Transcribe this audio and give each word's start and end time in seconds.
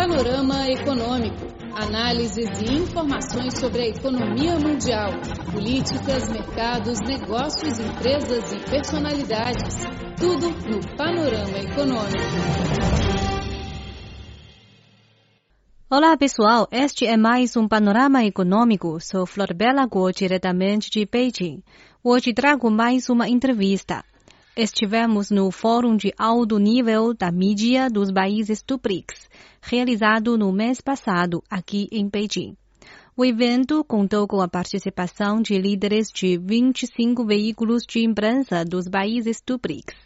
Panorama 0.00 0.66
Econômico. 0.66 1.46
Análises 1.74 2.48
e 2.62 2.72
informações 2.72 3.58
sobre 3.58 3.82
a 3.82 3.88
economia 3.88 4.58
mundial, 4.58 5.10
políticas, 5.52 6.26
mercados, 6.30 7.00
negócios, 7.00 7.78
empresas 7.78 8.50
e 8.50 8.70
personalidades. 8.70 9.76
Tudo 10.18 10.48
no 10.70 10.96
Panorama 10.96 11.58
Econômico. 11.58 12.16
Olá 15.90 16.16
pessoal, 16.16 16.66
este 16.72 17.04
é 17.04 17.18
mais 17.18 17.54
um 17.54 17.68
Panorama 17.68 18.24
Econômico. 18.24 18.98
Sou 19.00 19.26
Flor 19.26 19.52
Bela 19.52 19.84
Guo, 19.84 20.10
diretamente 20.10 20.88
de 20.88 21.04
Beijing. 21.04 21.62
Hoje 22.02 22.32
trago 22.32 22.70
mais 22.70 23.10
uma 23.10 23.28
entrevista. 23.28 24.02
Estivemos 24.62 25.30
no 25.30 25.50
Fórum 25.50 25.96
de 25.96 26.12
Alto 26.18 26.58
Nível 26.58 27.14
da 27.14 27.32
Mídia 27.32 27.88
dos 27.88 28.12
Países 28.12 28.62
do 28.62 28.76
BRICS, 28.76 29.30
realizado 29.62 30.36
no 30.36 30.52
mês 30.52 30.82
passado 30.82 31.42
aqui 31.48 31.88
em 31.90 32.06
Beijing. 32.06 32.54
O 33.16 33.24
evento 33.24 33.82
contou 33.82 34.28
com 34.28 34.38
a 34.42 34.46
participação 34.46 35.40
de 35.40 35.56
líderes 35.56 36.08
de 36.12 36.36
25 36.36 37.24
veículos 37.24 37.84
de 37.88 38.04
imprensa 38.04 38.62
dos 38.62 38.86
países 38.86 39.40
do 39.46 39.56
BRICS. 39.56 39.96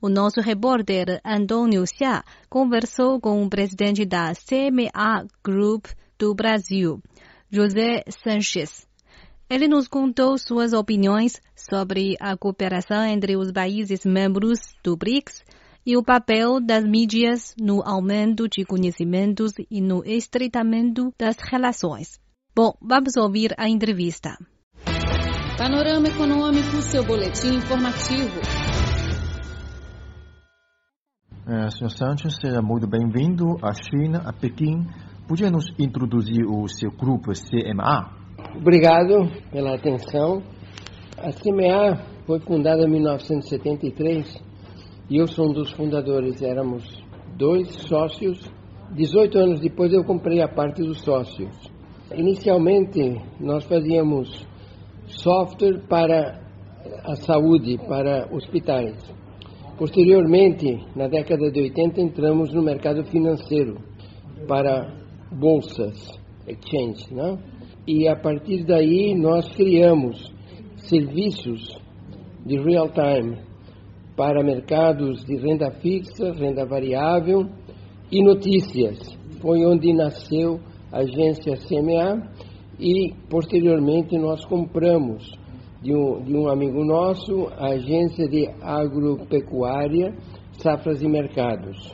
O 0.00 0.08
nosso 0.08 0.40
repórter 0.40 1.20
Antônio 1.24 1.84
Xia 1.84 2.22
conversou 2.48 3.20
com 3.20 3.42
o 3.42 3.50
presidente 3.50 4.06
da 4.06 4.32
CMA 4.32 5.26
Group 5.42 5.86
do 6.16 6.32
Brasil, 6.36 7.02
José 7.50 8.04
Sanches. 8.08 8.87
Ele 9.50 9.66
nos 9.66 9.88
contou 9.88 10.36
suas 10.36 10.74
opiniões 10.74 11.40
sobre 11.56 12.16
a 12.20 12.36
cooperação 12.36 13.02
entre 13.04 13.34
os 13.34 13.50
países 13.50 14.04
membros 14.04 14.58
do 14.84 14.94
BRICS 14.94 15.42
e 15.86 15.96
o 15.96 16.02
papel 16.02 16.60
das 16.60 16.84
mídias 16.84 17.54
no 17.58 17.82
aumento 17.82 18.46
de 18.46 18.62
conhecimentos 18.66 19.52
e 19.70 19.80
no 19.80 20.04
estreitamento 20.04 21.14
das 21.18 21.38
relações. 21.50 22.20
Bom, 22.54 22.74
vamos 22.78 23.16
ouvir 23.16 23.54
a 23.56 23.66
entrevista. 23.70 24.36
Panorama 25.56 26.08
Econômico, 26.08 26.82
seu 26.82 27.02
boletim 27.02 27.56
informativo. 27.56 28.40
É, 31.46 31.70
Sr. 31.70 31.90
Santos, 31.90 32.36
seja 32.38 32.60
muito 32.60 32.86
bem-vindo 32.86 33.56
à 33.62 33.72
China, 33.72 34.24
a 34.26 34.32
Pequim. 34.34 34.86
Podia 35.26 35.50
nos 35.50 35.64
introduzir 35.78 36.44
o 36.46 36.68
seu 36.68 36.90
grupo 36.90 37.32
CMA? 37.32 38.27
Obrigado 38.56 39.28
pela 39.52 39.74
atenção. 39.74 40.42
A 41.18 41.30
CMA 41.32 42.02
foi 42.26 42.40
fundada 42.40 42.82
em 42.82 42.90
1973 42.90 44.42
e 45.10 45.16
eu 45.18 45.26
sou 45.26 45.50
um 45.50 45.52
dos 45.52 45.70
fundadores. 45.72 46.42
Éramos 46.42 46.84
dois 47.36 47.68
sócios. 47.88 48.40
18 48.94 49.38
anos 49.38 49.60
depois 49.60 49.92
eu 49.92 50.02
comprei 50.02 50.40
a 50.40 50.48
parte 50.48 50.82
dos 50.82 51.00
sócios. 51.02 51.54
Inicialmente 52.14 53.20
nós 53.38 53.64
fazíamos 53.64 54.46
software 55.06 55.80
para 55.86 56.40
a 57.04 57.16
saúde, 57.16 57.76
para 57.86 58.28
hospitais. 58.32 58.96
Posteriormente, 59.76 60.84
na 60.96 61.06
década 61.06 61.50
de 61.50 61.60
80, 61.60 62.00
entramos 62.00 62.52
no 62.52 62.62
mercado 62.62 63.04
financeiro 63.04 63.76
para 64.48 64.92
bolsas, 65.30 66.18
exchange, 66.46 67.14
não? 67.14 67.38
E 67.88 68.06
a 68.06 68.14
partir 68.14 68.66
daí 68.66 69.14
nós 69.14 69.48
criamos 69.54 70.30
serviços 70.76 71.74
de 72.44 72.58
real 72.58 72.90
time 72.90 73.38
para 74.14 74.44
mercados 74.44 75.24
de 75.24 75.36
renda 75.38 75.70
fixa, 75.70 76.34
renda 76.34 76.66
variável 76.66 77.48
e 78.12 78.22
notícias. 78.22 78.98
Foi 79.40 79.64
onde 79.64 79.94
nasceu 79.94 80.60
a 80.92 80.98
agência 80.98 81.56
CMA 81.56 82.30
e 82.78 83.14
posteriormente 83.30 84.18
nós 84.18 84.44
compramos 84.44 85.32
de 85.80 85.94
um, 85.94 86.22
de 86.22 86.36
um 86.36 86.46
amigo 86.46 86.84
nosso 86.84 87.46
a 87.56 87.68
agência 87.68 88.28
de 88.28 88.50
agropecuária, 88.60 90.14
safras 90.58 91.00
e 91.00 91.08
mercados. 91.08 91.90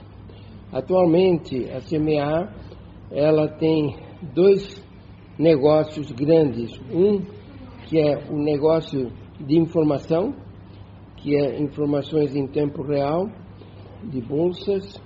Atualmente 0.73 1.71
a 1.71 1.81
CMA 1.81 2.53
ela 3.13 3.47
tem 3.47 3.95
dois 4.35 4.84
negócios 5.39 6.11
grandes. 6.13 6.71
Um 6.91 7.23
que 7.87 7.99
é 7.99 8.17
o 8.31 8.37
negócio 8.37 9.13
de 9.39 9.59
informação, 9.59 10.35
que 11.17 11.37
é 11.37 11.61
informações 11.61 12.35
em 12.35 12.47
tempo 12.47 12.83
real, 12.83 13.29
de 14.05 14.21
bolsas, 14.21 15.01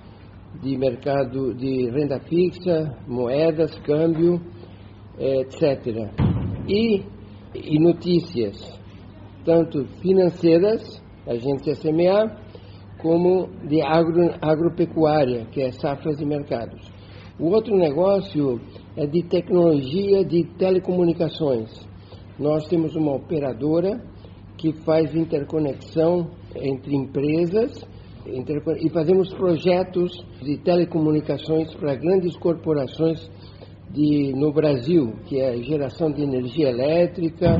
de 0.61 0.77
mercado 0.77 1.53
de 1.53 1.89
renda 1.89 2.19
fixa, 2.19 2.97
moedas, 3.07 3.77
câmbio, 3.79 4.41
etc. 5.17 6.09
E, 6.67 7.03
e 7.53 7.79
notícias, 7.79 8.79
tanto 9.45 9.85
financeiras, 10.01 11.01
agência 11.27 11.75
CMA, 11.75 12.35
como 13.01 13.47
de 13.67 13.81
agro, 13.81 14.35
agropecuária, 14.41 15.45
que 15.51 15.61
é 15.61 15.71
safras 15.71 16.19
e 16.19 16.25
mercados. 16.25 16.91
O 17.39 17.51
outro 17.51 17.75
negócio 17.77 18.59
é 18.95 19.05
de 19.05 19.23
tecnologia 19.23 20.23
de 20.23 20.43
telecomunicações. 20.57 21.69
Nós 22.37 22.67
temos 22.67 22.95
uma 22.95 23.15
operadora 23.15 24.01
que 24.57 24.73
faz 24.83 25.13
interconexão 25.15 26.31
entre 26.55 26.95
empresas 26.95 27.85
e 28.25 28.89
fazemos 28.89 29.33
projetos 29.33 30.11
de 30.41 30.57
telecomunicações 30.57 31.73
para 31.75 31.95
grandes 31.95 32.35
corporações 32.37 33.29
de, 33.89 34.33
no 34.33 34.51
Brasil, 34.51 35.13
que 35.25 35.39
é 35.39 35.57
geração 35.63 36.11
de 36.11 36.21
energia 36.21 36.69
elétrica, 36.69 37.57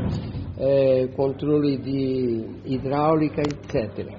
é, 0.58 1.08
controle 1.16 1.78
de 1.78 2.44
hidráulica, 2.66 3.42
etc. 3.42 4.14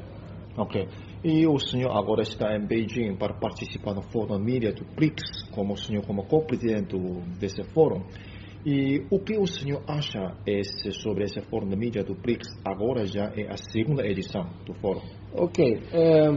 Ok. 0.58 0.88
E 1.24 1.46
o 1.46 1.60
senhor 1.60 1.92
agora 1.92 2.24
está 2.24 2.56
em 2.56 2.66
Beijing 2.66 3.16
para 3.16 3.36
participar 3.36 3.94
no 3.94 4.02
Fórum 4.02 4.40
Mídia 4.40 4.74
do 4.74 4.84
BRICS, 4.96 5.52
como 5.54 5.74
o 5.74 5.78
senhor 5.78 6.04
como 6.04 6.26
co-presidente 6.26 6.98
desse 7.40 7.64
fórum. 7.76 8.02
E 8.66 9.06
o 9.12 9.20
que 9.20 9.38
o 9.38 9.46
senhor 9.46 9.84
acha 9.88 10.36
esse, 10.48 10.92
sobre 10.94 11.26
esse 11.26 11.40
Fórum 11.42 11.68
de 11.70 11.76
Mídia 11.76 12.04
do 12.04 12.16
BRICS? 12.16 12.48
Agora 12.66 13.06
já 13.06 13.32
é 13.38 13.52
a 13.52 13.58
segunda 13.58 14.04
edição 14.04 14.50
do 14.66 14.74
fórum. 14.74 15.02
Ok. 15.36 15.80
É, 15.94 16.28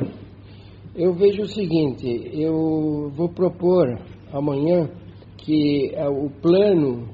eu 0.95 1.15
vejo 1.15 1.43
o 1.43 1.49
seguinte, 1.49 2.06
eu 2.34 3.11
vou 3.16 3.31
propor 3.31 3.87
amanhã 4.31 4.91
que 5.39 5.93
é, 5.95 6.06
o 6.11 6.28
plano 6.43 7.09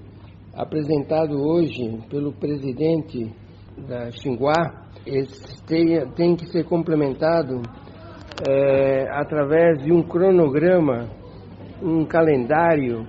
apresentado 0.53 1.37
hoje 1.41 2.01
pelo 2.11 2.33
presidente 2.33 3.33
da 3.89 4.11
Xinhua 4.11 4.80
tem, 5.67 6.07
tem 6.15 6.37
que 6.37 6.47
ser 6.47 6.65
complementado 6.65 7.63
é, 8.49 9.09
através 9.11 9.83
de 9.83 9.93
um 9.93 10.03
cronograma, 10.03 11.09
um 11.83 12.05
calendário 12.05 13.07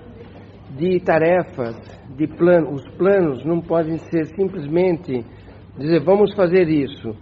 de 0.78 1.00
tarefas, 1.00 1.76
de 2.16 2.28
plano. 2.28 2.74
Os 2.74 2.88
planos 2.98 3.46
não 3.46 3.62
podem 3.62 3.98
ser 3.98 4.26
simplesmente 4.28 5.26
dizer 5.78 6.04
vamos 6.04 6.34
fazer 6.36 6.68
isso. 6.70 7.16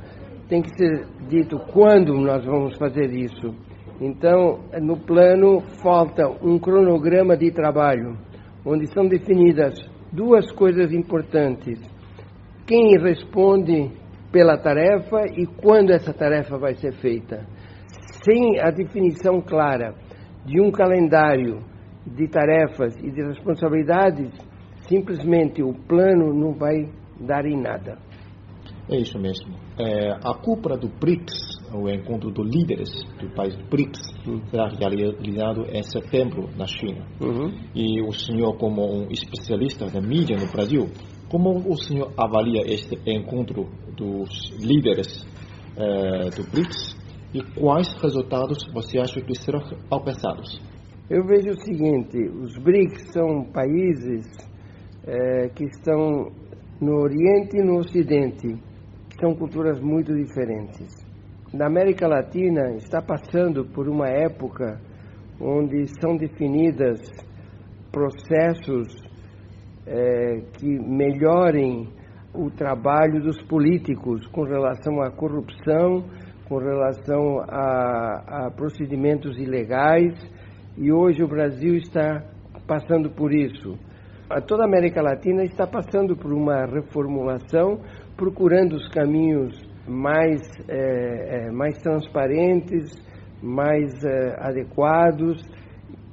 Tem 0.47 0.61
que 0.61 0.75
ser 0.75 1.05
dito 1.27 1.59
quando 1.71 2.13
nós 2.13 2.43
vamos 2.45 2.77
fazer 2.77 3.11
isso. 3.13 3.53
Então, 4.01 4.59
no 4.81 4.97
plano 4.97 5.61
falta 5.83 6.27
um 6.41 6.57
cronograma 6.57 7.35
de 7.35 7.51
trabalho, 7.51 8.17
onde 8.65 8.87
são 8.93 9.07
definidas 9.07 9.77
duas 10.11 10.49
coisas 10.53 10.91
importantes. 10.93 11.79
Quem 12.65 12.97
responde 12.97 13.91
pela 14.31 14.57
tarefa 14.57 15.25
e 15.35 15.45
quando 15.45 15.91
essa 15.91 16.13
tarefa 16.13 16.57
vai 16.57 16.75
ser 16.75 16.93
feita. 16.99 17.45
Sem 18.23 18.59
a 18.59 18.69
definição 18.69 19.41
clara 19.41 19.93
de 20.45 20.61
um 20.61 20.71
calendário 20.71 21.63
de 22.05 22.27
tarefas 22.27 22.95
e 22.97 23.11
de 23.11 23.21
responsabilidades, 23.21 24.31
simplesmente 24.87 25.61
o 25.61 25.73
plano 25.73 26.33
não 26.33 26.53
vai 26.53 26.89
dar 27.19 27.45
em 27.45 27.59
nada. 27.59 27.97
É 28.89 28.97
isso 28.97 29.19
mesmo. 29.19 29.53
É, 29.77 30.13
a 30.13 30.33
cúpula 30.33 30.75
do 30.75 30.87
BRICS, 30.87 31.35
o 31.71 31.87
encontro 31.87 32.31
dos 32.31 32.49
líderes 32.49 32.89
do 33.19 33.29
país 33.35 33.55
BRICS, 33.69 34.01
uhum. 34.25 34.41
será 34.47 34.67
realizado 34.67 35.65
em 35.71 35.83
setembro 35.83 36.49
na 36.57 36.65
China. 36.65 37.05
Uhum. 37.21 37.51
E 37.75 38.01
o 38.01 38.11
senhor, 38.11 38.57
como 38.57 38.81
um 38.83 39.07
especialista 39.11 39.85
da 39.85 40.01
mídia 40.01 40.37
no 40.37 40.51
Brasil, 40.51 40.87
como 41.29 41.51
o 41.51 41.77
senhor 41.77 42.11
avalia 42.17 42.63
este 42.65 42.97
encontro 43.05 43.69
dos 43.99 44.49
líderes 44.57 45.27
eh, 45.77 46.29
do 46.35 46.49
BRICS 46.49 46.97
e 47.33 47.43
quais 47.59 47.93
resultados 48.01 48.65
você 48.73 48.97
acha 48.97 49.21
que 49.21 49.35
serão 49.35 49.59
alcançados? 49.91 50.59
Eu 51.09 51.25
vejo 51.25 51.49
o 51.49 51.61
seguinte: 51.61 52.17
os 52.17 52.57
BRICS 52.57 53.11
são 53.11 53.43
países 53.51 54.25
eh, 55.05 55.49
que 55.49 55.65
estão 55.65 56.31
no 56.79 57.01
Oriente 57.01 57.57
e 57.57 57.63
no 57.63 57.79
Ocidente, 57.79 58.47
que 59.09 59.19
são 59.19 59.35
culturas 59.35 59.79
muito 59.81 60.15
diferentes. 60.15 60.87
Na 61.53 61.67
América 61.67 62.07
Latina 62.07 62.75
está 62.77 63.01
passando 63.01 63.65
por 63.65 63.89
uma 63.89 64.07
época 64.07 64.79
onde 65.41 65.87
são 65.99 66.15
definidas 66.15 66.99
processos 67.91 68.87
é, 69.87 70.41
que 70.53 70.67
melhorem 70.67 71.87
o 72.33 72.49
trabalho 72.51 73.21
dos 73.21 73.41
políticos 73.43 74.25
com 74.27 74.43
relação 74.43 75.01
à 75.01 75.11
corrupção, 75.11 76.05
com 76.47 76.57
relação 76.57 77.39
a, 77.47 78.47
a 78.47 78.51
procedimentos 78.51 79.37
ilegais, 79.37 80.13
e 80.77 80.91
hoje 80.91 81.23
o 81.23 81.27
Brasil 81.27 81.75
está 81.75 82.23
passando 82.67 83.09
por 83.09 83.33
isso. 83.33 83.77
Toda 84.47 84.63
a 84.63 84.67
América 84.67 85.01
Latina 85.01 85.43
está 85.43 85.65
passando 85.65 86.15
por 86.15 86.31
uma 86.31 86.65
reformulação, 86.65 87.79
procurando 88.15 88.75
os 88.75 88.87
caminhos 88.89 89.59
mais, 89.87 90.39
é, 90.67 91.49
mais 91.51 91.77
transparentes, 91.79 92.91
mais 93.41 93.91
é, 94.03 94.35
adequados, 94.39 95.41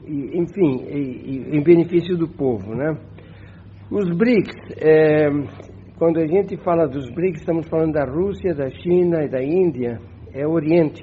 e, 0.06 0.38
enfim, 0.38 0.84
e, 0.88 1.52
e, 1.52 1.56
em 1.56 1.62
benefício 1.62 2.16
do 2.16 2.28
povo. 2.28 2.74
Né? 2.74 2.96
Os 3.90 4.08
BRICS, 4.16 4.54
é, 4.78 5.28
quando 5.98 6.18
a 6.18 6.26
gente 6.26 6.56
fala 6.58 6.86
dos 6.86 7.08
BRICS, 7.10 7.40
estamos 7.40 7.66
falando 7.68 7.94
da 7.94 8.04
Rússia, 8.04 8.54
da 8.54 8.68
China 8.68 9.24
e 9.24 9.28
da 9.30 9.42
Índia, 9.42 9.98
é 10.32 10.46
Oriente. 10.46 11.02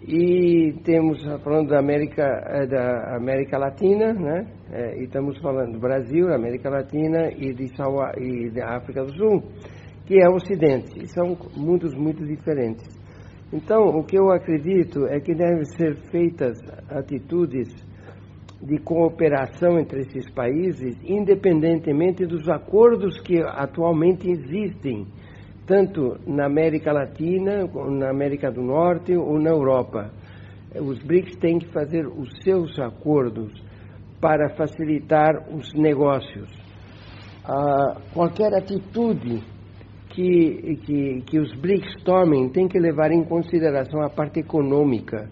E 0.00 0.72
temos 0.82 1.22
falando 1.42 1.68
da 1.68 1.78
América, 1.78 2.22
é, 2.22 2.66
da 2.66 3.16
América 3.16 3.58
Latina, 3.58 4.14
né? 4.14 4.46
É, 4.70 4.98
e 4.98 5.04
estamos 5.04 5.38
falando 5.40 5.72
do 5.72 5.78
Brasil, 5.78 6.32
América 6.32 6.70
Latina 6.70 7.30
e 7.36 7.52
de, 7.52 7.70
e 8.18 8.50
da 8.50 8.76
África 8.76 9.04
do 9.04 9.14
Sul, 9.14 9.42
que 10.06 10.18
é 10.18 10.28
o 10.28 10.36
Ocidente. 10.36 10.98
E 11.02 11.06
são 11.08 11.36
mundos 11.56 11.94
muito 11.94 12.24
diferentes. 12.24 12.86
Então, 13.52 13.84
o 13.88 14.04
que 14.04 14.18
eu 14.18 14.30
acredito 14.30 15.06
é 15.06 15.20
que 15.20 15.34
devem 15.34 15.64
ser 15.76 15.96
feitas 16.10 16.58
atitudes 16.88 17.68
de 18.64 18.78
cooperação 18.78 19.78
entre 19.78 20.00
esses 20.00 20.30
países, 20.30 20.96
independentemente 21.04 22.24
dos 22.24 22.48
acordos 22.48 23.20
que 23.20 23.38
atualmente 23.42 24.26
existem, 24.30 25.06
tanto 25.66 26.18
na 26.26 26.46
América 26.46 26.90
Latina, 26.90 27.66
na 27.90 28.10
América 28.10 28.50
do 28.50 28.62
Norte 28.62 29.14
ou 29.14 29.38
na 29.38 29.50
Europa. 29.50 30.10
Os 30.74 30.98
BRICS 31.04 31.36
têm 31.36 31.58
que 31.58 31.70
fazer 31.72 32.06
os 32.06 32.30
seus 32.42 32.78
acordos 32.78 33.52
para 34.18 34.48
facilitar 34.56 35.46
os 35.54 35.72
negócios. 35.74 36.48
Ah, 37.44 38.00
qualquer 38.14 38.54
atitude 38.54 39.42
que, 40.08 40.76
que, 40.86 41.20
que 41.26 41.38
os 41.38 41.54
BRICS 41.60 42.02
tomem 42.02 42.48
tem 42.48 42.66
que 42.66 42.78
levar 42.78 43.12
em 43.12 43.24
consideração 43.24 44.02
a 44.02 44.08
parte 44.08 44.40
econômica 44.40 45.28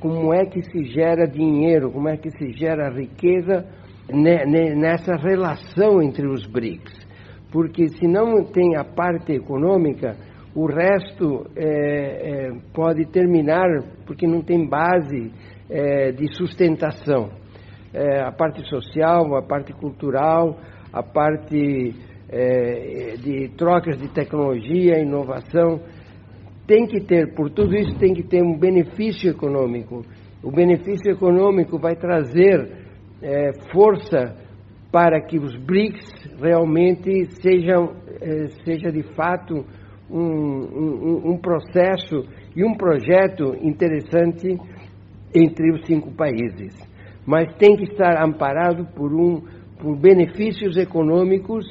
como 0.00 0.32
é 0.34 0.44
que 0.44 0.62
se 0.62 0.84
gera 0.84 1.26
dinheiro, 1.26 1.90
como 1.90 2.08
é 2.08 2.16
que 2.16 2.30
se 2.30 2.52
gera 2.52 2.90
riqueza 2.90 3.64
nessa 4.12 5.16
relação 5.16 6.02
entre 6.02 6.26
os 6.26 6.46
BRICS. 6.46 7.06
Porque 7.50 7.88
se 7.88 8.06
não 8.06 8.44
tem 8.44 8.76
a 8.76 8.84
parte 8.84 9.32
econômica, 9.32 10.16
o 10.54 10.66
resto 10.66 11.46
é, 11.56 12.48
é, 12.48 12.52
pode 12.74 13.06
terminar 13.10 13.66
porque 14.06 14.26
não 14.26 14.42
tem 14.42 14.68
base 14.68 15.32
é, 15.68 16.12
de 16.12 16.32
sustentação. 16.34 17.30
É, 17.92 18.20
a 18.22 18.32
parte 18.32 18.62
social, 18.68 19.36
a 19.36 19.42
parte 19.42 19.72
cultural, 19.72 20.58
a 20.92 21.02
parte 21.02 21.94
é, 22.28 23.14
de 23.16 23.48
trocas 23.56 23.98
de 23.98 24.08
tecnologia, 24.12 24.98
inovação 24.98 25.80
tem 26.66 26.86
que 26.86 27.00
ter, 27.00 27.34
por 27.34 27.50
tudo 27.50 27.74
isso, 27.76 27.96
tem 27.98 28.12
que 28.12 28.22
ter 28.22 28.42
um 28.42 28.58
benefício 28.58 29.30
econômico. 29.30 30.02
O 30.42 30.50
benefício 30.50 31.10
econômico 31.12 31.78
vai 31.78 31.94
trazer 31.94 32.70
é, 33.22 33.52
força 33.72 34.34
para 34.90 35.20
que 35.20 35.38
os 35.38 35.56
BRICS 35.56 36.38
realmente 36.40 37.26
sejam, 37.42 37.94
é, 38.20 38.46
seja 38.64 38.90
de 38.90 39.02
fato 39.14 39.64
um, 40.10 40.18
um, 40.18 41.32
um 41.32 41.38
processo 41.38 42.24
e 42.54 42.64
um 42.64 42.74
projeto 42.74 43.54
interessante 43.60 44.56
entre 45.34 45.72
os 45.72 45.84
cinco 45.86 46.12
países. 46.12 46.74
Mas 47.26 47.54
tem 47.56 47.76
que 47.76 47.84
estar 47.84 48.22
amparado 48.22 48.86
por, 48.94 49.12
um, 49.12 49.42
por 49.78 49.96
benefícios 49.98 50.76
econômicos 50.76 51.66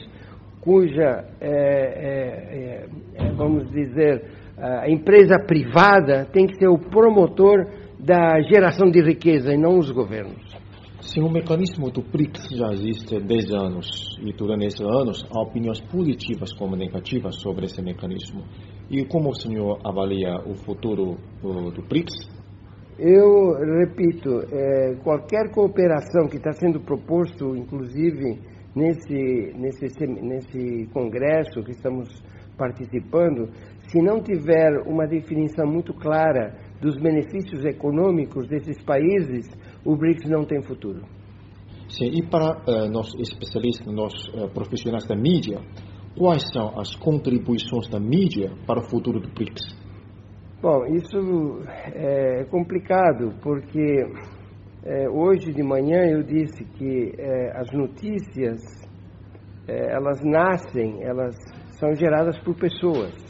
cuja, 0.62 1.24
é, 1.40 1.48
é, 1.50 2.86
é 3.16 3.32
vamos 3.34 3.70
dizer, 3.72 4.24
a 4.58 4.90
empresa 4.90 5.38
privada 5.40 6.26
tem 6.32 6.48
que 6.48 6.56
ser 6.56 6.68
o 6.68 6.80
promotor 6.80 7.66
da 8.00 8.42
geração 8.42 8.90
de 8.90 9.02
riqueza 9.02 9.54
e 9.54 9.58
não 9.58 9.78
os 9.78 9.92
governos. 9.92 10.44
Se 11.02 11.20
o 11.22 11.30
mecanismo 11.30 11.92
do 11.92 12.02
BRICS 12.02 12.50
já 12.58 12.72
existe 12.72 13.16
há 13.16 13.20
10 13.20 13.52
anos 13.52 14.18
e 14.22 14.34
durante 14.34 14.66
esses 14.66 14.82
anos 14.82 15.24
há 15.30 15.42
opiniões 15.42 15.80
positivas 15.82 16.52
como 16.54 16.76
negativas 16.76 17.36
sobre 17.42 17.66
esse 17.66 17.82
mecanismo. 17.82 18.44
E 18.90 19.06
como 19.06 19.30
o 19.30 19.36
senhor 19.36 19.80
avalia 19.84 20.36
o 20.46 20.56
futuro 20.56 21.18
do 21.42 21.82
BRICS? 21.88 22.14
Eu 22.98 23.54
repito, 23.80 24.30
é, 24.52 24.96
qualquer 25.04 25.52
cooperação 25.54 26.28
que 26.28 26.38
está 26.38 26.54
sendo 26.54 26.80
proposto, 26.80 27.56
inclusive 27.56 28.40
nesse, 28.76 29.54
nesse, 29.58 30.06
nesse 30.08 30.88
congresso 30.94 31.62
que 31.64 31.72
estamos 31.72 32.10
participando, 32.58 33.50
se 33.88 34.02
não 34.02 34.22
tiver 34.22 34.82
uma 34.86 35.08
definição 35.08 35.66
muito 35.68 35.94
clara 35.94 36.56
dos 36.82 36.98
benefícios 36.98 37.64
econômicos 37.66 38.48
desses 38.48 38.82
países, 38.84 39.50
o 39.86 39.96
BRICS 39.96 40.30
não 40.30 40.46
tem 40.46 40.62
futuro. 40.62 41.02
Sim, 41.88 42.10
e 42.14 42.28
para 42.28 42.58
uh, 42.68 42.90
nós 42.92 43.14
especialistas, 43.20 43.88
nós 43.94 44.14
uh, 44.34 44.50
profissionais 44.54 45.08
da 45.08 45.16
mídia, 45.16 45.60
quais 46.18 46.44
são 46.52 46.80
as 46.80 46.96
contribuições 46.96 47.88
da 47.90 48.00
mídia 48.00 48.52
para 48.66 48.80
o 48.80 48.90
futuro 48.90 49.20
do 49.20 49.30
BRICS? 49.30 49.86
Bom, 50.62 50.86
isso 50.88 51.60
é 51.94 52.44
complicado, 52.46 53.36
porque 53.44 54.04
é, 54.88 55.10
hoje 55.10 55.52
de 55.52 55.64
manhã 55.64 56.06
eu 56.06 56.22
disse 56.22 56.64
que 56.64 57.12
é, 57.18 57.58
as 57.58 57.72
notícias, 57.74 58.62
é, 59.68 59.94
elas 59.96 60.24
nascem, 60.24 61.04
elas 61.04 61.36
são 61.80 61.96
geradas 61.96 62.38
por 62.44 62.56
pessoas. 62.56 63.25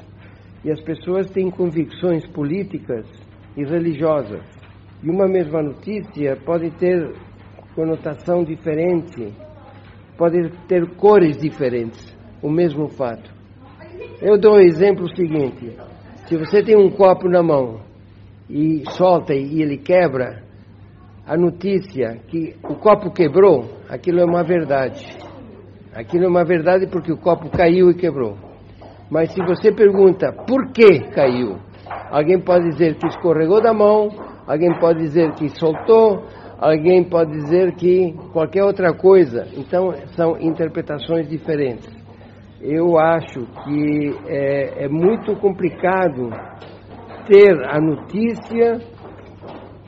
E 0.65 0.71
as 0.71 0.81
pessoas 0.81 1.29
têm 1.29 1.51
convicções 1.51 2.25
políticas 2.29 3.06
e 3.56 3.63
religiosas. 3.63 4.41
E 5.03 5.07
uma 5.07 5.27
mesma 5.27 5.62
notícia 5.62 6.35
pode 6.44 6.71
ter 6.71 7.13
conotação 7.75 8.44
diferente, 8.44 9.31
pode 10.17 10.50
ter 10.67 10.95
cores 10.95 11.38
diferentes, 11.38 12.17
o 12.41 12.50
mesmo 12.50 12.88
fato. 12.88 13.31
Eu 14.19 14.39
dou 14.39 14.55
o 14.55 14.60
exemplo 14.60 15.07
seguinte: 15.15 15.77
se 16.25 16.36
você 16.36 16.63
tem 16.63 16.75
um 16.75 16.89
copo 16.89 17.29
na 17.29 17.43
mão 17.43 17.81
e 18.50 18.81
solta 18.89 19.36
e 19.36 19.62
ele 19.62 19.77
quebra, 19.77 20.41
a 21.27 21.38
notícia 21.38 22.17
que 22.27 22.55
o 22.63 22.74
copo 22.74 23.12
quebrou, 23.12 23.69
aquilo 23.88 24.19
é 24.19 24.25
uma 24.25 24.43
verdade. 24.43 25.05
Aquilo 25.93 26.24
é 26.24 26.27
uma 26.27 26.43
verdade 26.43 26.88
porque 26.88 27.12
o 27.12 27.17
copo 27.17 27.51
caiu 27.51 27.91
e 27.91 27.93
quebrou. 27.93 28.45
Mas 29.09 29.31
se 29.31 29.41
você 29.41 29.71
pergunta 29.71 30.31
por 30.47 30.71
que 30.71 31.00
caiu, 31.12 31.57
alguém 32.09 32.39
pode 32.39 32.69
dizer 32.69 32.95
que 32.95 33.07
escorregou 33.07 33.62
da 33.62 33.74
mão, 33.74 34.09
alguém 34.47 34.74
pode 34.79 35.00
dizer 35.00 35.31
que 35.33 35.50
soltou, 35.50 36.24
alguém 36.59 37.03
pode 37.03 37.31
dizer 37.31 37.74
que 37.75 38.13
qualquer 38.33 38.63
outra 38.63 38.93
coisa. 38.93 39.45
Então 39.55 39.93
são 40.15 40.39
interpretações 40.39 41.27
diferentes. 41.27 41.93
Eu 42.62 42.97
acho 42.97 43.45
que 43.63 44.15
é, 44.27 44.85
é 44.85 44.88
muito 44.88 45.35
complicado 45.35 46.29
ter 47.27 47.53
a 47.63 47.79
notícia 47.79 48.79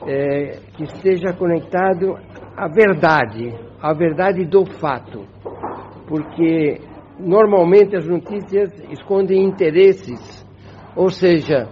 é, 0.06 0.60
que 0.76 0.84
esteja 0.84 1.32
conectado 1.32 2.16
à 2.56 2.68
verdade, 2.68 3.52
à 3.82 3.92
verdade 3.92 4.44
do 4.44 4.64
fato 4.64 5.26
porque 6.08 6.80
normalmente 7.18 7.96
as 7.96 8.06
notícias 8.06 8.70
escondem 8.90 9.44
interesses, 9.44 10.46
ou 10.96 11.10
seja, 11.10 11.68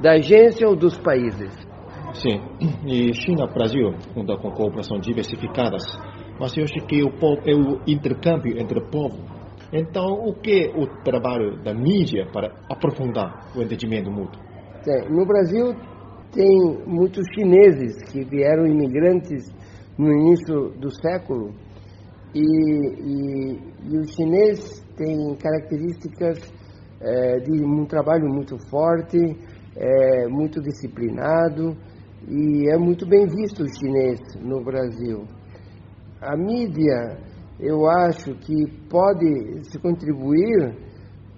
da 0.00 0.12
agência 0.12 0.68
ou 0.68 0.76
dos 0.76 0.98
países. 0.98 1.52
Sim, 2.14 2.40
e 2.86 3.14
China 3.14 3.46
e 3.48 3.54
Brasil 3.54 3.92
conta 4.14 4.36
com 4.36 4.50
cooperação 4.50 4.98
diversificadas, 4.98 5.82
mas 6.38 6.56
eu 6.56 6.64
acho 6.64 6.86
que 6.86 7.02
o, 7.02 7.10
povo, 7.18 7.40
é 7.46 7.54
o 7.54 7.80
intercâmbio 7.86 8.58
entre 8.58 8.80
povo. 8.90 9.18
Então, 9.72 10.06
o 10.26 10.34
que 10.34 10.64
é 10.64 10.76
o 10.76 10.86
trabalho 11.04 11.62
da 11.62 11.72
mídia 11.72 12.26
para 12.32 12.52
aprofundar 12.68 13.52
o 13.56 13.62
entendimento 13.62 14.10
mútuo? 14.10 14.40
no 15.10 15.26
Brasil 15.26 15.74
tem 16.32 16.48
muitos 16.86 17.24
chineses 17.34 18.02
que 18.10 18.24
vieram 18.24 18.66
imigrantes 18.66 19.54
no 19.98 20.10
início 20.10 20.70
do 20.80 20.90
século 20.90 21.52
e, 22.34 22.40
e, 22.40 23.58
e 23.90 23.98
o 23.98 24.04
chinês 24.04 24.82
tem 25.00 25.34
características 25.36 26.38
é, 27.00 27.38
de 27.38 27.64
um 27.64 27.86
trabalho 27.86 28.28
muito 28.28 28.58
forte, 28.68 29.16
é, 29.74 30.28
muito 30.28 30.60
disciplinado 30.60 31.74
e 32.28 32.68
é 32.70 32.76
muito 32.76 33.08
bem 33.08 33.26
visto 33.26 33.62
o 33.62 33.68
chinês 33.68 34.20
no 34.42 34.62
Brasil. 34.62 35.24
A 36.20 36.36
mídia, 36.36 37.16
eu 37.58 37.88
acho 37.88 38.34
que 38.40 38.66
pode 38.90 39.64
se 39.70 39.78
contribuir 39.78 40.76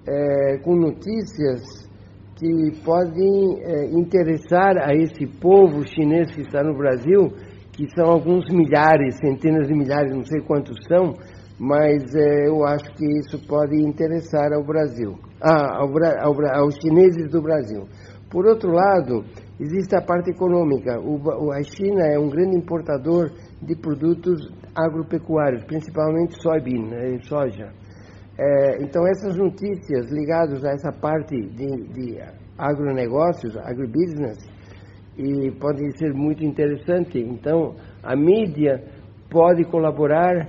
é, 0.08 0.58
com 0.64 0.74
notícias 0.74 1.88
que 2.34 2.82
podem 2.84 3.62
é, 3.62 3.84
interessar 3.92 4.76
a 4.78 4.92
esse 4.92 5.24
povo 5.40 5.86
chinês 5.86 6.34
que 6.34 6.40
está 6.40 6.64
no 6.64 6.76
Brasil, 6.76 7.30
que 7.70 7.86
são 7.94 8.10
alguns 8.10 8.44
milhares, 8.52 9.16
centenas 9.18 9.68
de 9.68 9.74
milhares, 9.74 10.12
não 10.12 10.24
sei 10.24 10.40
quantos 10.40 10.76
são, 10.88 11.14
mas 11.58 12.14
é, 12.14 12.48
eu 12.48 12.64
acho 12.64 12.92
que 12.94 13.04
isso 13.18 13.38
pode 13.46 13.76
interessar 13.76 14.52
ao 14.52 14.64
Brasil, 14.64 15.18
ah, 15.40 15.78
ao, 15.78 15.88
ao, 16.20 16.62
aos 16.62 16.74
chineses 16.76 17.30
do 17.30 17.42
Brasil. 17.42 17.86
Por 18.30 18.46
outro 18.46 18.70
lado, 18.72 19.24
existe 19.60 19.94
a 19.94 20.00
parte 20.00 20.30
econômica. 20.30 20.98
O, 21.00 21.52
a 21.52 21.62
China 21.62 22.02
é 22.06 22.18
um 22.18 22.28
grande 22.28 22.56
importador 22.56 23.30
de 23.60 23.76
produtos 23.76 24.50
agropecuários, 24.74 25.64
principalmente 25.64 26.40
soybean, 26.40 26.88
né, 26.88 27.18
soja. 27.24 27.70
É, 28.38 28.82
então, 28.82 29.06
essas 29.06 29.36
notícias 29.36 30.10
ligadas 30.10 30.64
a 30.64 30.70
essa 30.70 30.90
parte 30.90 31.36
de, 31.36 31.66
de 31.92 32.18
agronegócios, 32.56 33.54
agribusiness, 33.58 34.38
e 35.16 35.50
pode 35.60 35.96
ser 35.98 36.14
muito 36.14 36.42
interessante. 36.42 37.18
Então, 37.18 37.74
a 38.02 38.16
mídia 38.16 38.82
pode 39.30 39.64
colaborar 39.64 40.48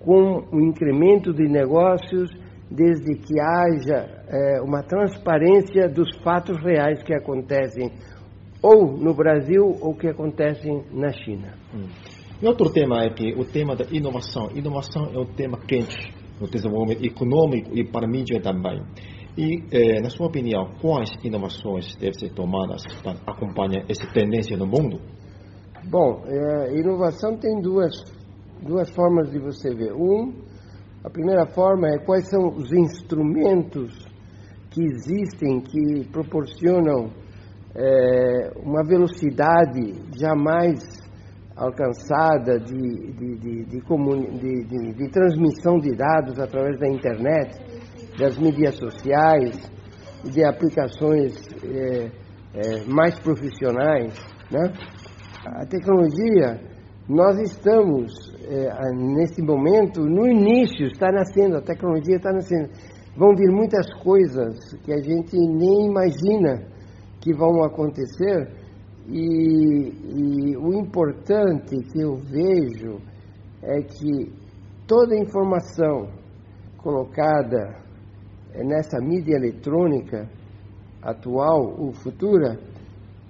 com 0.00 0.44
o 0.52 0.60
incremento 0.60 1.32
de 1.32 1.48
negócios 1.48 2.30
desde 2.70 3.14
que 3.14 3.40
haja 3.40 4.24
é, 4.28 4.60
uma 4.62 4.82
transparência 4.82 5.88
dos 5.88 6.16
fatos 6.18 6.56
reais 6.62 7.02
que 7.02 7.14
acontecem 7.14 7.90
ou 8.62 8.96
no 8.98 9.14
Brasil 9.14 9.64
ou 9.80 9.94
que 9.94 10.08
acontecem 10.08 10.84
na 10.92 11.12
China. 11.12 11.54
Hum. 11.74 11.88
E 12.40 12.46
outro 12.46 12.70
tema 12.70 13.02
é 13.02 13.10
que 13.10 13.34
o 13.34 13.44
tema 13.44 13.74
da 13.74 13.84
inovação. 13.90 14.48
Inovação 14.54 15.10
é 15.12 15.18
um 15.18 15.26
tema 15.26 15.58
quente 15.58 16.12
no 16.40 16.48
desenvolvimento 16.48 17.04
econômico 17.04 17.76
e 17.76 17.84
para 17.84 18.06
a 18.06 18.08
mídia 18.08 18.40
também. 18.40 18.80
E, 19.36 19.62
eh, 19.72 20.00
na 20.00 20.10
sua 20.10 20.26
opinião, 20.26 20.72
quais 20.80 21.10
inovações 21.22 21.96
devem 21.96 22.14
ser 22.14 22.30
tomadas 22.30 22.82
para 23.02 23.18
acompanhar 23.26 23.84
essa 23.88 24.06
tendência 24.12 24.56
no 24.56 24.66
mundo? 24.66 25.00
Bom, 25.90 26.22
é, 26.26 26.78
inovação 26.78 27.36
tem 27.38 27.60
duas, 27.60 27.94
duas 28.62 28.90
formas 28.90 29.30
de 29.30 29.38
você 29.38 29.74
ver. 29.74 29.92
Um, 29.92 30.32
a 31.04 31.10
primeira 31.10 31.46
forma 31.46 31.88
é 31.88 31.98
quais 31.98 32.28
são 32.28 32.48
os 32.48 32.72
instrumentos 32.72 34.06
que 34.70 34.82
existem 34.82 35.60
que 35.60 36.08
proporcionam 36.10 37.10
é, 37.74 38.50
uma 38.62 38.84
velocidade 38.84 39.94
jamais 40.18 40.80
alcançada 41.56 42.58
de, 42.60 43.12
de, 43.12 43.36
de, 43.38 43.64
de, 43.64 44.92
de 44.94 45.10
transmissão 45.10 45.78
de 45.78 45.96
dados 45.96 46.38
através 46.38 46.78
da 46.78 46.88
internet, 46.88 47.56
das 48.18 48.38
mídias 48.38 48.76
sociais, 48.76 49.70
de 50.24 50.44
aplicações 50.44 51.34
é, 51.64 52.10
é, 52.54 52.84
mais 52.86 53.18
profissionais. 53.18 54.14
Né? 54.50 54.72
A 55.46 55.66
tecnologia, 55.66 56.60
nós 57.08 57.38
estamos, 57.40 58.12
é, 58.48 58.92
nesse 58.94 59.42
momento, 59.42 60.00
no 60.00 60.26
início, 60.26 60.86
está 60.86 61.12
nascendo, 61.12 61.58
a 61.58 61.62
tecnologia 61.62 62.16
está 62.16 62.32
nascendo. 62.32 62.70
Vão 63.16 63.34
vir 63.34 63.50
muitas 63.50 63.92
coisas 64.02 64.56
que 64.82 64.92
a 64.92 64.98
gente 65.02 65.36
nem 65.36 65.90
imagina 65.90 66.66
que 67.20 67.34
vão 67.34 67.62
acontecer 67.62 68.48
e, 69.06 70.52
e 70.52 70.56
o 70.56 70.72
importante 70.72 71.76
que 71.92 72.00
eu 72.00 72.16
vejo 72.16 73.00
é 73.62 73.82
que 73.82 74.32
toda 74.86 75.16
informação 75.16 76.08
colocada 76.78 77.82
nessa 78.54 78.98
mídia 79.00 79.36
eletrônica 79.36 80.28
atual 81.02 81.74
ou 81.78 81.92
futura, 81.92 82.58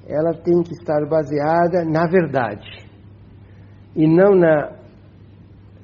ela 0.06 0.32
tem 0.42 0.62
que 0.62 0.72
estar 0.74 1.06
baseada 1.08 1.84
na 1.84 2.06
verdade 2.06 2.86
e 3.94 4.06
não 4.06 4.34
na, 4.34 4.77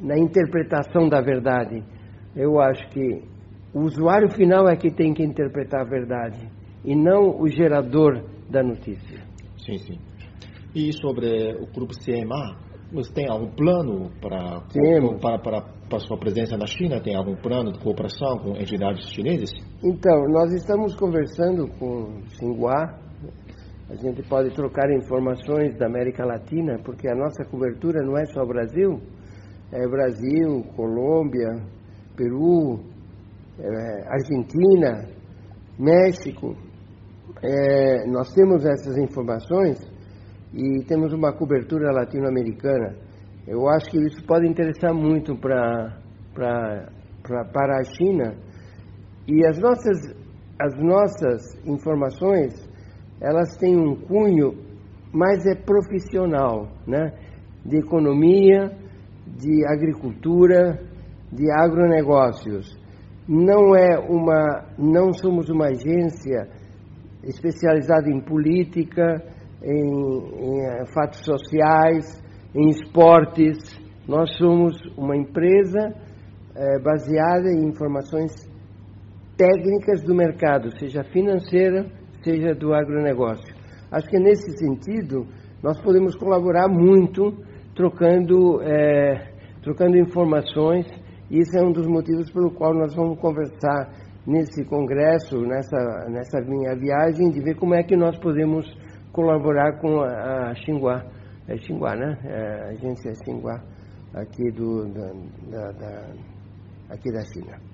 na 0.00 0.18
interpretação 0.18 1.08
da 1.08 1.20
verdade. 1.20 1.82
Eu 2.34 2.60
acho 2.60 2.88
que 2.90 3.22
o 3.72 3.80
usuário 3.80 4.30
final 4.30 4.68
é 4.68 4.76
que 4.76 4.90
tem 4.90 5.12
que 5.12 5.22
interpretar 5.22 5.82
a 5.82 5.84
verdade 5.84 6.48
e 6.84 6.94
não 6.94 7.40
o 7.40 7.48
gerador 7.48 8.22
da 8.50 8.62
notícia. 8.62 9.20
Sim, 9.58 9.78
sim. 9.78 9.98
E 10.74 10.92
sobre 10.92 11.54
o 11.54 11.66
grupo 11.72 11.94
CMA, 11.94 12.56
você 12.92 13.12
tem 13.12 13.28
algum 13.28 13.50
plano 13.50 14.10
para, 14.20 14.60
para, 15.20 15.38
para, 15.38 15.60
para 15.88 15.98
sua 15.98 16.18
presença 16.18 16.56
na 16.56 16.66
China? 16.66 17.00
Tem 17.00 17.16
algum 17.16 17.34
plano 17.36 17.72
de 17.72 17.78
cooperação 17.78 18.38
com 18.38 18.56
entidades 18.56 19.08
chinesas? 19.10 19.50
Então, 19.82 20.28
nós 20.28 20.52
estamos 20.52 20.94
conversando 20.94 21.66
com 21.78 22.20
Xinhua. 22.28 22.98
A 23.90 23.94
gente 23.96 24.22
pode 24.28 24.54
trocar 24.54 24.90
informações 24.90 25.76
da 25.76 25.86
América 25.86 26.24
Latina, 26.24 26.78
porque 26.84 27.08
a 27.08 27.14
nossa 27.14 27.44
cobertura 27.44 28.02
não 28.02 28.16
é 28.16 28.24
só 28.26 28.44
Brasil, 28.44 29.00
é 29.74 29.88
Brasil, 29.88 30.62
Colômbia, 30.76 31.60
Peru, 32.16 32.78
é 33.58 34.08
Argentina, 34.08 35.08
México. 35.76 36.54
É, 37.42 38.06
nós 38.06 38.32
temos 38.32 38.64
essas 38.64 38.96
informações 38.96 39.78
e 40.54 40.84
temos 40.86 41.12
uma 41.12 41.32
cobertura 41.36 41.90
latino-americana. 41.90 42.94
Eu 43.48 43.68
acho 43.68 43.90
que 43.90 43.98
isso 43.98 44.24
pode 44.24 44.46
interessar 44.46 44.94
muito 44.94 45.36
pra, 45.36 45.98
pra, 46.32 46.88
pra, 47.24 47.44
para 47.46 47.80
a 47.80 47.84
China. 47.84 48.32
E 49.26 49.44
as 49.44 49.58
nossas, 49.58 50.14
as 50.56 50.78
nossas 50.80 51.66
informações, 51.66 52.54
elas 53.20 53.56
têm 53.56 53.76
um 53.76 53.96
cunho 53.96 54.52
mais 55.12 55.44
é 55.46 55.54
profissional, 55.56 56.68
né? 56.86 57.12
de 57.64 57.78
economia, 57.78 58.70
de 59.26 59.66
agricultura, 59.66 60.80
de 61.32 61.50
agronegócios. 61.50 62.78
Não 63.28 63.74
é 63.74 63.98
uma, 63.98 64.66
não 64.78 65.12
somos 65.12 65.48
uma 65.48 65.68
agência 65.68 66.48
especializado 67.22 68.08
em 68.10 68.20
política, 68.20 69.22
em, 69.62 69.72
em 69.72 70.60
eh, 70.60 70.84
fatos 70.92 71.24
sociais, 71.24 72.22
em 72.54 72.68
esportes. 72.68 73.58
Nós 74.06 74.30
somos 74.36 74.76
uma 74.96 75.16
empresa 75.16 75.94
é, 76.56 76.78
baseada 76.78 77.50
em 77.50 77.66
informações 77.66 78.32
técnicas 79.36 80.02
do 80.02 80.14
mercado, 80.14 80.70
seja 80.78 81.02
financeira, 81.02 81.84
seja 82.22 82.54
do 82.54 82.72
agronegócio. 82.72 83.52
Acho 83.90 84.08
que 84.08 84.18
nesse 84.18 84.56
sentido 84.58 85.26
nós 85.62 85.80
podemos 85.80 86.14
colaborar 86.14 86.68
muito, 86.68 87.34
trocando, 87.74 88.62
é, 88.62 89.32
trocando 89.62 89.96
informações. 89.96 90.86
Isso 91.30 91.56
é 91.58 91.62
um 91.62 91.72
dos 91.72 91.86
motivos 91.86 92.30
pelo 92.30 92.50
qual 92.52 92.74
nós 92.74 92.94
vamos 92.94 93.18
conversar 93.18 93.90
nesse 94.26 94.64
congresso, 94.64 95.40
nessa, 95.40 96.08
nessa 96.08 96.40
minha 96.40 96.74
viagem, 96.76 97.30
de 97.30 97.40
ver 97.42 97.56
como 97.56 97.74
é 97.74 97.82
que 97.82 97.96
nós 97.96 98.18
podemos 98.18 98.66
colaborar 99.12 99.78
com 99.80 100.00
a, 100.00 100.50
a 100.50 100.54
Xinhua, 100.54 101.04
é 101.46 101.56
Xinhua, 101.56 101.94
né? 101.94 102.18
É 102.24 102.64
a 102.64 102.68
agência 102.70 103.12
Xinhua 103.24 103.62
aqui, 104.14 104.50
do, 104.52 104.86
da, 104.92 105.12
da, 105.50 105.72
da, 105.72 106.06
aqui 106.90 107.12
da 107.12 107.22
China. 107.32 107.73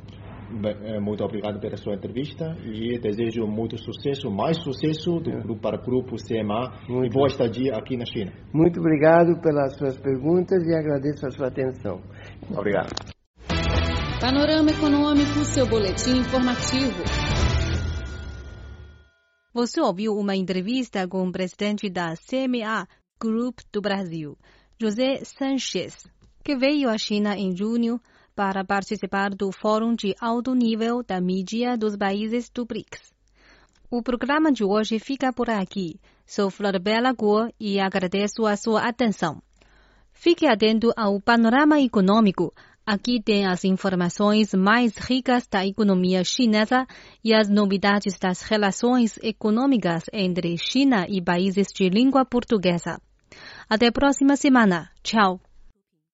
Bem, 0.51 0.77
é, 0.83 0.99
muito 0.99 1.23
obrigado 1.23 1.61
pela 1.61 1.77
sua 1.77 1.95
entrevista 1.95 2.57
e 2.65 2.99
desejo 2.99 3.47
muito 3.47 3.79
sucesso, 3.79 4.29
mais 4.31 4.57
sucesso 4.59 5.21
do, 5.21 5.31
é. 5.31 5.59
para 5.59 5.81
o 5.81 5.85
grupo 5.85 6.17
CMA 6.17 6.73
muito. 6.89 7.07
e 7.07 7.09
boa 7.09 7.29
estadia 7.29 7.75
aqui 7.77 7.97
na 7.97 8.05
China. 8.05 8.33
Muito 8.53 8.81
obrigado 8.81 9.41
pelas 9.41 9.77
suas 9.77 9.97
perguntas 10.01 10.67
e 10.67 10.75
agradeço 10.75 11.25
a 11.27 11.31
sua 11.31 11.47
atenção. 11.47 12.01
Obrigado. 12.51 12.91
Panorama 14.21 14.71
Econômico, 14.71 15.45
seu 15.45 15.67
boletim 15.67 16.19
informativo. 16.19 17.03
Você 19.55 19.81
ouviu 19.81 20.15
uma 20.15 20.35
entrevista 20.35 21.07
com 21.07 21.27
o 21.27 21.33
presidente 21.33 21.89
da 21.89 22.15
CMA 22.15 22.87
Group 23.23 23.61
do 23.73 23.81
Brasil, 23.81 24.37
José 24.81 25.21
Sanchez, 25.25 26.07
que 26.45 26.57
veio 26.57 26.89
à 26.89 26.99
China 26.99 27.37
em 27.37 27.57
junho 27.57 28.01
para 28.41 28.65
participar 28.65 29.35
do 29.35 29.53
Fórum 29.53 29.95
de 29.95 30.15
Alto 30.19 30.55
Nível 30.55 31.03
da 31.03 31.21
Mídia 31.21 31.77
dos 31.77 31.95
Países 31.95 32.49
do 32.49 32.65
BRICS. 32.65 33.13
O 33.91 34.03
programa 34.03 34.51
de 34.51 34.65
hoje 34.65 34.99
fica 34.99 35.31
por 35.31 35.51
aqui. 35.51 36.01
Sou 36.25 36.49
Flor 36.49 36.81
Bela 36.81 37.13
Guo 37.13 37.51
e 37.61 37.79
agradeço 37.79 38.47
a 38.47 38.57
sua 38.57 38.89
atenção. 38.89 39.43
Fique 40.15 40.47
atento 40.47 40.91
ao 40.97 41.21
panorama 41.21 41.79
econômico 41.83 42.51
Aqui 42.87 43.23
tem 43.23 43.47
as 43.47 43.63
informações 43.63 44.55
mais 44.55 44.97
ricas 44.97 45.47
da 45.47 45.67
economia 45.67 46.25
chinesa 46.25 46.87
e 47.23 47.35
as 47.35 47.47
novidades 47.47 48.19
das 48.19 48.41
relações 48.41 49.19
econômicas 49.23 50.05
entre 50.15 50.57
China 50.57 51.05
e 51.11 51.21
países 51.21 51.69
de 51.75 51.91
língua 51.91 52.25
portuguesa. 52.25 52.99
Até 53.69 53.89
a 53.89 53.93
próxima 53.93 54.35
semana. 54.35 54.91
Tchau. 55.03 55.39